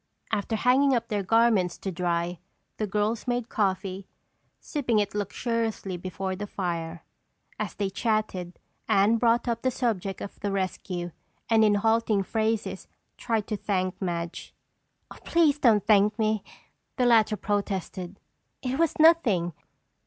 [0.31, 2.39] After hanging up their garments to dry,
[2.77, 4.07] the girls made coffee,
[4.59, 7.03] sipping it luxuriously before the fire.
[7.59, 8.57] As they chatted,
[8.89, 11.11] Anne brought up the subject of the rescue
[11.51, 14.55] and in halting phrases tried to thank Madge.
[15.23, 16.43] "Please don't thank me,"
[16.95, 18.19] the latter protested.
[18.63, 19.53] "It was nothing.